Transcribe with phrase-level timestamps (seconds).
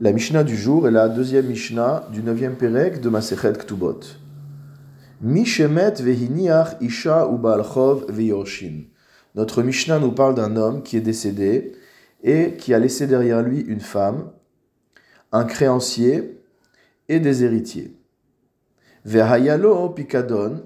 [0.00, 4.00] La Mishnah du jour est la deuxième Mishnah du neuvième Pérec de Masechet Ktubot.
[5.20, 8.86] Mishemet vehiniach isha u baalchov veyorshin.
[9.36, 11.76] Notre Mishnah nous parle d'un homme qui est décédé
[12.24, 14.32] et qui a laissé derrière lui une femme,
[15.30, 16.40] un créancier
[17.08, 17.96] et des héritiers.
[19.04, 20.64] Vehayalo pikadon.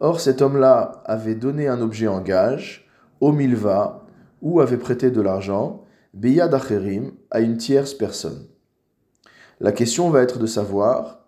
[0.00, 2.86] Or cet homme-là avait donné un objet en gage,
[3.20, 4.04] au milva,
[4.42, 8.46] ou avait prêté de l'argent, beyad acherim, à une tierce personne.
[9.60, 11.26] La question va être de savoir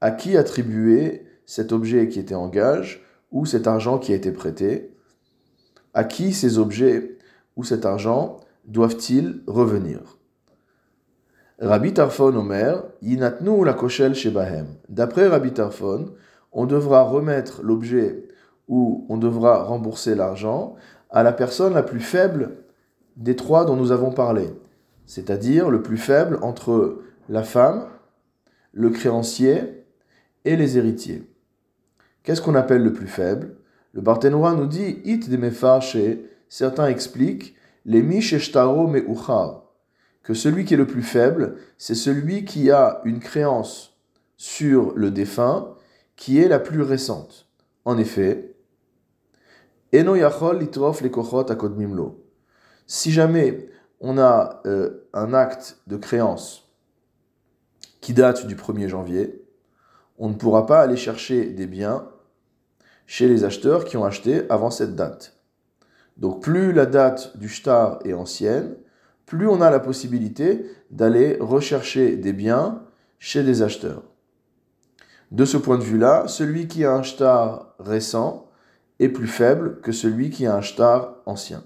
[0.00, 3.02] à qui attribuer cet objet qui était en gage
[3.32, 4.94] ou cet argent qui a été prêté,
[5.94, 7.18] à qui ces objets
[7.56, 10.18] ou cet argent doivent-ils revenir?
[11.58, 14.66] Rabbi Tarfon Omer, Yinatnu la koshel shebahem.
[14.88, 16.14] D'après Rabbi Tarfon,
[16.52, 18.28] on devra remettre l'objet
[18.68, 20.76] ou on devra rembourser l'argent
[21.10, 22.56] à la personne la plus faible
[23.20, 24.48] des trois dont nous avons parlé,
[25.06, 27.86] c'est-à-dire le plus faible entre la femme,
[28.72, 29.84] le créancier
[30.44, 31.30] et les héritiers.
[32.22, 33.56] Qu'est-ce qu'on appelle le plus faible?
[33.92, 37.54] Le Barthénois nous dit It de certains expliquent
[37.84, 38.02] les
[40.22, 43.98] que celui qui est le plus faible, c'est celui qui a une créance
[44.36, 45.74] sur le défunt
[46.16, 47.48] qui est la plus récente.
[47.84, 48.54] En effet,
[49.92, 52.19] Eno Yachol Litrof Akodmimlo.
[52.92, 53.68] Si jamais
[54.00, 56.72] on a euh, un acte de créance
[58.00, 59.44] qui date du 1er janvier,
[60.18, 62.08] on ne pourra pas aller chercher des biens
[63.06, 65.36] chez les acheteurs qui ont acheté avant cette date.
[66.16, 68.74] Donc plus la date du shtar est ancienne,
[69.24, 72.82] plus on a la possibilité d'aller rechercher des biens
[73.20, 74.02] chez des acheteurs.
[75.30, 78.50] De ce point de vue-là, celui qui a un shtar récent
[78.98, 81.62] est plus faible que celui qui a un shtar ancien.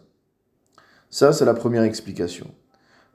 [1.14, 2.48] Ça, c'est la première explication.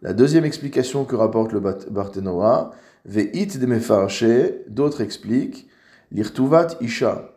[0.02, 2.72] La deuxième explication que rapporte le Barthénoa,
[3.04, 4.24] Ve'it de mefarche,
[4.70, 5.68] d'autres expliquent,
[6.10, 7.30] l'irtuvat isha,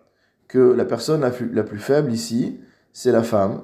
[0.47, 2.61] que la personne la plus, faible ici,
[2.93, 3.63] c'est la femme,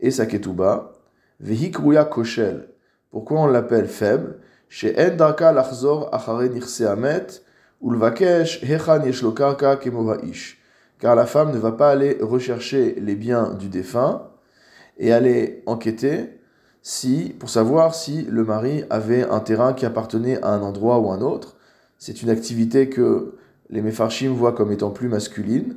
[0.00, 0.94] et sa ketuba,
[1.38, 2.70] vehikruya koshel.
[3.12, 4.40] Pourquoi on l'appelle faible?
[4.68, 6.50] Chez endarka lachzor achare
[6.88, 7.44] amet,
[7.80, 9.78] ulvakesh hechan yeshlokarka
[10.24, 10.60] ish.
[10.98, 14.32] Car la femme ne va pas aller rechercher les biens du défunt
[14.98, 16.30] et aller enquêter
[16.82, 21.10] si, pour savoir si le mari avait un terrain qui appartenait à un endroit ou
[21.10, 21.56] un autre.
[21.98, 23.34] C'est une activité que
[23.70, 25.74] les Mefarshim voient comme étant plus masculine.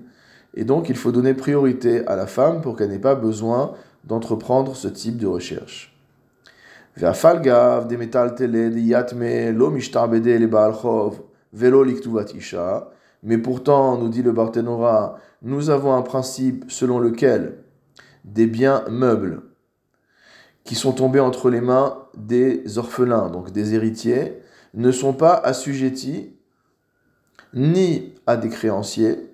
[0.54, 4.76] Et donc, il faut donner priorité à la femme pour qu'elle n'ait pas besoin d'entreprendre
[4.76, 5.98] ce type de recherche.
[13.24, 17.58] Mais pourtant, nous dit le Barthénora, nous avons un principe selon lequel
[18.26, 19.42] des biens meubles
[20.64, 24.40] qui sont tombés entre les mains des orphelins, donc des héritiers,
[24.74, 26.36] ne sont pas assujettis
[27.54, 29.32] ni à des créanciers,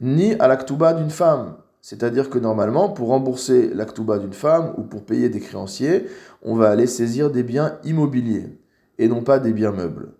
[0.00, 1.56] ni à l'actuba d'une femme.
[1.80, 6.06] C'est-à-dire que normalement, pour rembourser l'actuba d'une femme ou pour payer des créanciers,
[6.42, 8.58] on va aller saisir des biens immobiliers
[8.98, 10.12] et non pas des biens meubles.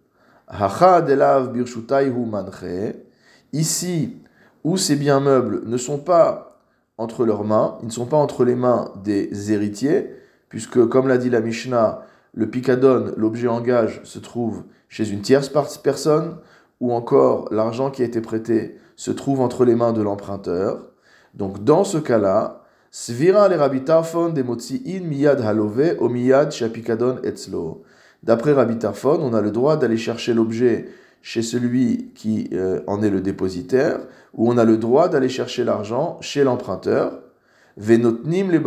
[3.53, 4.17] Ici,
[4.65, 6.48] où ces biens meubles ne sont pas
[6.99, 10.11] entre leurs mains, ils ne sont pas entre les mains des héritiers,
[10.49, 12.03] puisque comme l'a dit la Mishnah,
[12.35, 15.51] le picadon, l'objet en gage, se trouve chez une tierce
[15.83, 16.37] personne,
[16.81, 20.91] ou encore l'argent qui a été prêté se trouve entre les mains de l'emprunteur.
[21.35, 27.83] Donc dans ce cas-là, Svira le Tarfon de in miyad halove o miyad shapikadon etzlo.
[28.23, 30.89] D'après Rabbi Tarfon, on a le droit d'aller chercher l'objet
[31.23, 34.01] chez celui qui euh, en est le dépositaire,
[34.35, 37.21] où on a le droit d'aller chercher l'argent chez l'emprunteur,
[37.77, 38.61] venotnim le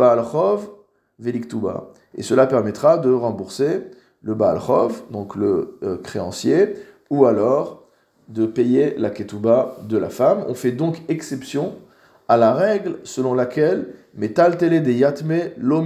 [1.18, 1.92] veliktuba.
[2.16, 3.82] Et cela permettra de rembourser
[4.22, 6.74] le baalchov, donc le euh, créancier,
[7.10, 7.88] ou alors
[8.28, 10.44] de payer la ketuba de la femme.
[10.48, 11.74] On fait donc exception
[12.28, 15.84] à la règle selon laquelle de yatme lo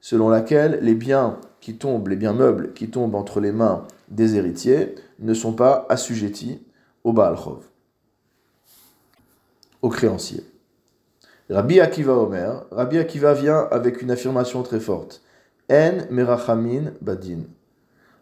[0.00, 4.36] selon laquelle les biens qui tombent, les biens meubles qui tombent entre les mains des
[4.36, 6.62] héritiers ne sont pas assujettis
[7.02, 7.36] au Baal
[9.80, 10.44] au créancier.
[11.50, 15.22] Rabbi Akiva Omer, Rabbi Akiva vient avec une affirmation très forte.
[15.70, 17.40] En merachamin badin.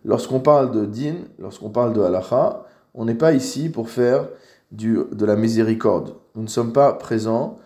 [0.05, 2.65] Lorsqu'on parle de din, lorsqu'on parle de halacha,
[2.95, 4.29] on n'est pas ici pour faire
[4.73, 6.15] du, de la miséricorde.
[6.35, 7.59] Nous ne sommes pas présents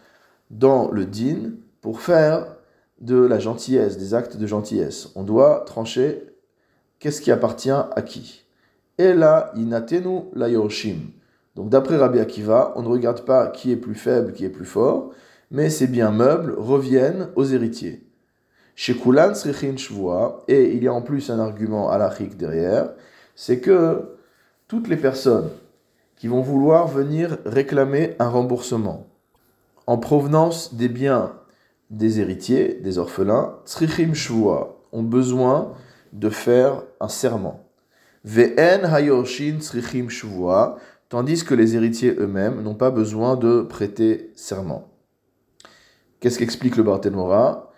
[0.50, 2.46] dans le din pour faire
[3.00, 5.10] de la gentillesse, des actes de gentillesse.
[5.14, 6.33] On doit trancher
[6.98, 8.44] qu'est-ce qui appartient à qui?
[8.98, 11.10] Et là, inatenu la yoshim.
[11.56, 14.64] Donc d'après Rabbi Akiva, on ne regarde pas qui est plus faible, qui est plus
[14.64, 15.12] fort,
[15.50, 18.06] mais ces biens meubles reviennent aux héritiers.
[18.76, 19.32] Chez Kulan
[20.48, 22.90] et il y a en plus un argument halachique derrière,
[23.36, 24.16] c'est que
[24.66, 25.50] toutes les personnes
[26.16, 29.06] qui vont vouloir venir réclamer un remboursement
[29.86, 31.32] en provenance des biens
[31.90, 34.12] des héritiers, des orphelins, tsrichim
[34.92, 35.72] ont besoin
[36.14, 37.60] de faire un serment.
[38.24, 40.76] Ve'en hayorshin tsrichim shvua,
[41.10, 44.88] tandis que les héritiers eux-mêmes n'ont pas besoin de prêter serment.
[46.20, 47.70] Qu'est-ce qu'explique le Barthénora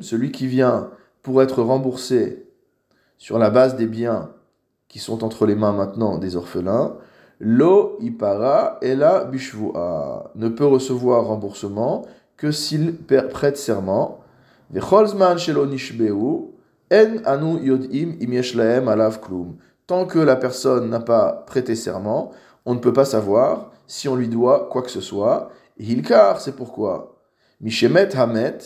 [0.00, 0.90] celui qui vient
[1.22, 2.46] pour être remboursé
[3.16, 4.30] sur la base des biens
[4.88, 6.96] qui sont entre les mains maintenant des orphelins,
[7.38, 12.04] lo ipara ela bishvua ne peut recevoir remboursement
[12.36, 14.21] que s'il prête serment.
[19.86, 22.30] Tant que la personne n'a pas prêté serment,
[22.64, 25.50] on ne peut pas savoir si on lui doit quoi que ce soit.
[25.78, 27.16] Hilkar, c'est pourquoi.
[27.60, 28.58] Mishemet Hamet,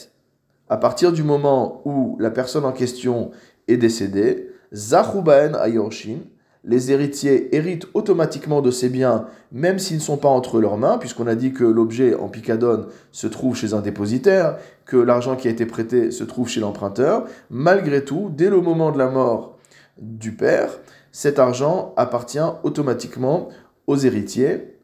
[0.69, 3.31] à partir du moment où la personne en question
[3.67, 6.21] est décédée, Zachubaen Ayorshin,
[6.67, 10.99] les héritiers héritent automatiquement de ces biens, même s'ils ne sont pas entre leurs mains,
[10.99, 15.47] puisqu'on a dit que l'objet en picadone se trouve chez un dépositaire, que l'argent qui
[15.47, 17.27] a été prêté se trouve chez l'emprunteur.
[17.51, 19.57] Malgré tout, dès le moment de la mort
[19.99, 20.79] du père,
[21.13, 23.49] cet argent appartient automatiquement
[23.87, 24.75] aux héritiers,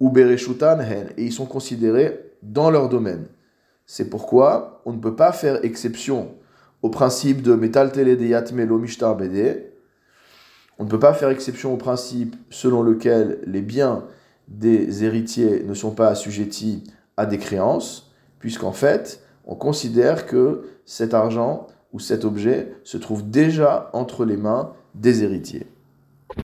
[0.00, 3.26] ou Bereshutan Hen, et ils sont considérés dans leur domaine.
[3.84, 6.34] C'est pourquoi on ne peut pas faire exception
[6.82, 9.64] au principe de Metal Tele de Yatmelo Mishtar Bede,
[10.78, 14.04] on ne peut pas faire exception au principe selon lequel les biens
[14.48, 16.84] des héritiers ne sont pas assujettis
[17.16, 23.28] à des créances, puisqu'en fait, on considère que cet argent ou cet objet se trouve
[23.28, 25.66] déjà entre les mains des héritiers.